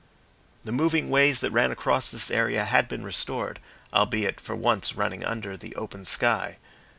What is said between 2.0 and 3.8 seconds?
this area had been restored,